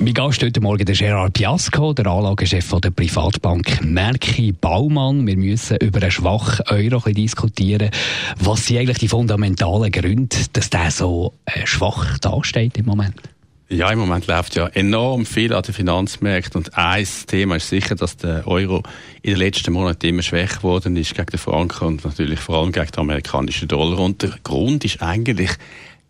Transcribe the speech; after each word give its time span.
mein 0.00 0.14
Gast 0.14 0.42
heute 0.42 0.60
Morgen 0.60 0.84
der 0.84 0.94
Gerard 0.94 1.32
Piasco, 1.32 1.92
der 1.92 2.06
Anlagechef 2.06 2.72
der 2.80 2.90
Privatbank 2.90 3.82
Merki 3.82 4.52
Baumann. 4.52 5.26
Wir 5.26 5.36
müssen 5.36 5.76
über 5.78 6.00
einen 6.00 6.10
schwachen 6.10 6.64
Euro 6.68 7.00
diskutieren. 7.10 7.90
Was 8.38 8.66
sind 8.66 8.78
eigentlich 8.78 8.98
die 8.98 9.08
fundamentalen 9.08 9.90
Gründe, 9.90 10.36
dass 10.52 10.70
der 10.70 10.90
so 10.90 11.32
äh, 11.46 11.66
schwach 11.66 12.18
dasteht 12.18 12.78
im 12.78 12.86
Moment? 12.86 13.16
Ja, 13.70 13.90
im 13.90 13.98
Moment 13.98 14.26
läuft 14.26 14.54
ja 14.54 14.68
enorm 14.68 15.26
viel 15.26 15.52
an 15.52 15.62
den 15.62 15.74
Finanzmärkten 15.74 16.58
und 16.58 16.78
ein 16.78 17.06
Thema 17.26 17.56
ist 17.56 17.68
sicher, 17.68 17.96
dass 17.96 18.16
der 18.16 18.46
Euro 18.46 18.82
in 19.22 19.32
den 19.32 19.38
letzten 19.38 19.72
Monaten 19.72 20.06
immer 20.06 20.22
schwächer 20.22 20.58
geworden 20.58 20.96
ist 20.96 21.14
gegen 21.14 21.30
den 21.30 21.38
Franken 21.38 21.86
und 21.86 22.04
natürlich 22.04 22.38
vor 22.38 22.58
allem 22.58 22.72
gegen 22.72 22.90
den 22.90 23.00
amerikanischen 23.00 23.68
Dollar. 23.68 23.98
Und 23.98 24.22
der 24.22 24.34
Grund 24.42 24.84
ist 24.84 25.02
eigentlich 25.02 25.50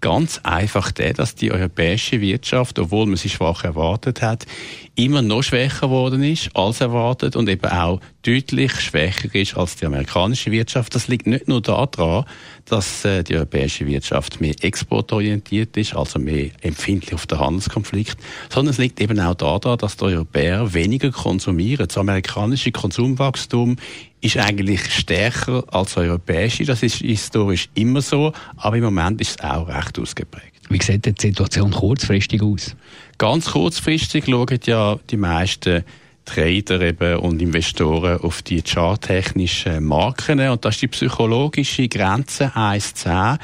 ganz 0.00 0.40
einfach 0.42 0.92
der, 0.92 1.12
dass 1.12 1.34
die 1.34 1.50
europäische 1.50 2.20
Wirtschaft, 2.20 2.78
obwohl 2.78 3.06
man 3.06 3.16
sie 3.16 3.28
schwach 3.28 3.64
erwartet 3.64 4.22
hat, 4.22 4.46
immer 4.94 5.22
noch 5.22 5.42
schwächer 5.42 5.86
geworden 5.86 6.22
ist 6.22 6.50
als 6.54 6.80
erwartet 6.80 7.36
und 7.36 7.48
eben 7.48 7.70
auch 7.70 8.00
deutlich 8.22 8.72
schwächer 8.80 9.32
ist 9.34 9.56
als 9.56 9.76
die 9.76 9.86
amerikanische 9.86 10.50
Wirtschaft. 10.50 10.94
Das 10.94 11.08
liegt 11.08 11.26
nicht 11.26 11.48
nur 11.48 11.62
daran, 11.62 12.24
dass 12.64 13.04
äh, 13.04 13.22
die 13.22 13.36
europäische 13.36 13.86
Wirtschaft 13.86 14.40
mehr 14.40 14.54
exportorientiert 14.60 15.76
ist, 15.76 15.94
also 15.94 16.18
mehr 16.18 16.50
empfindlich 16.60 17.14
auf 17.14 17.26
den 17.26 17.38
Handelskonflikt, 17.38 18.18
sondern 18.50 18.72
es 18.72 18.78
liegt 18.78 19.00
eben 19.00 19.20
auch 19.20 19.34
daran, 19.34 19.78
dass 19.78 19.96
die 19.96 20.04
Europäer 20.04 20.74
weniger 20.74 21.10
konsumieren. 21.10 21.86
Das 21.86 21.96
amerikanische 21.96 22.72
Konsumwachstum 22.72 23.76
ist 24.20 24.36
eigentlich 24.36 24.92
stärker 24.92 25.64
als 25.68 25.96
europäische. 25.96 26.64
Das 26.64 26.82
ist 26.82 26.96
historisch 26.96 27.68
immer 27.74 28.00
so, 28.00 28.32
aber 28.56 28.76
im 28.76 28.84
Moment 28.84 29.20
ist 29.20 29.38
es 29.38 29.44
auch 29.44 29.68
recht 29.68 29.98
ausgeprägt. 29.98 30.54
Wie 30.68 30.82
sieht 30.82 31.06
die 31.06 31.14
Situation 31.18 31.70
kurzfristig 31.70 32.42
aus? 32.42 32.76
Ganz 33.16 33.52
kurzfristig 33.52 34.26
schauen 34.26 34.60
ja 34.64 34.98
die 35.08 35.16
meisten 35.16 35.84
Trader 36.24 36.80
eben 36.82 37.18
und 37.20 37.40
Investoren 37.40 38.20
auf 38.20 38.42
die 38.42 38.62
charttechnischen 38.62 39.82
Marken. 39.84 40.40
Und 40.48 40.64
das 40.64 40.74
ist 40.74 40.82
die 40.82 40.88
psychologische 40.88 41.88
Grenze 41.88 42.52
1,10 42.54 43.38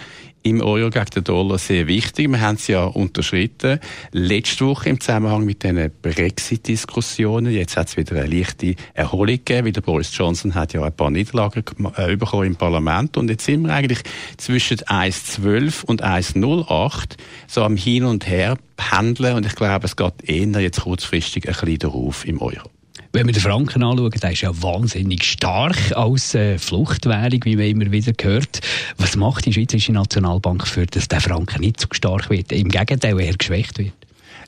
im 0.45 0.61
Euro 0.61 0.91
gegen 0.91 1.07
den 1.07 1.25
Dollar 1.25 1.59
sehr 1.59 1.87
wichtig. 1.87 2.31
Wir 2.31 2.41
haben 2.41 2.57
es 2.57 2.67
ja 2.67 2.85
unterschritten. 2.85 3.81
Letzte 4.13 4.67
Woche 4.67 4.91
im 4.91 5.01
Zusammenhang 5.01 5.45
mit 5.45 5.65
den 5.65 5.91
Brexit-Diskussionen. 6.03 7.53
Jetzt 7.53 7.77
hat 7.77 7.89
es 7.89 7.97
wieder 7.97 8.17
eine 8.17 8.27
leichte 8.27 8.75
Erholung 8.93 9.37
gegeben, 9.37 9.65
weil 9.65 9.73
der 9.73 9.81
Boris 9.81 10.17
Johnson 10.17 10.55
hat 10.55 10.75
ja 10.75 10.83
ein 10.83 10.93
paar 10.93 11.11
Niederlagen 11.11 11.65
äh, 11.97 12.17
bekommen 12.17 12.47
im 12.47 12.57
Parlament. 12.57 13.17
Und 13.17 13.31
jetzt 13.31 13.47
sind 13.47 13.63
wir 13.63 13.73
eigentlich 13.73 14.03
zwischen 14.37 14.77
1,12 14.77 15.85
und 15.85 16.05
1,08 16.05 17.17
so 17.47 17.63
am 17.63 17.77
Hin 17.77 18.05
und 18.05 18.27
Her 18.27 18.59
pendeln. 18.77 19.37
Und 19.37 19.47
ich 19.47 19.55
glaube, 19.55 19.87
es 19.87 19.97
geht 19.97 20.13
eher 20.25 20.61
jetzt 20.61 20.83
kurzfristig 20.83 21.49
ein 21.49 21.55
bisschen 21.55 21.79
darauf 21.79 22.27
im 22.27 22.43
Euro. 22.43 22.71
Wenn 23.13 23.27
wir 23.27 23.33
den 23.33 23.43
Franken 23.43 23.83
anschauen, 23.83 24.11
der 24.11 24.33
ist 24.33 24.41
ja 24.41 24.63
wahnsinnig 24.63 25.25
stark 25.25 25.77
als 25.97 26.35
äh, 26.35 26.59
Fluchtwährung, 26.59 27.41
wie 27.45 27.57
man 27.57 27.67
immer 27.67 27.93
wieder 27.93 28.13
hört. 28.21 28.61
Was 28.99 29.17
macht 29.17 29.47
die 29.47 29.53
Schweizerische 29.53 29.93
Nationalbank 29.93 30.67
für, 30.67 30.87
dass 30.87 31.09
der 31.09 31.21
Franken 31.21 31.61
nicht 31.61 31.81
so 31.81 31.89
stark 31.93 32.31
wird? 32.31 32.53
Im 32.53 32.69
Gegenteil, 32.69 33.19
eher 33.21 33.37
geschwächt 33.37 33.79
wird? 33.79 33.93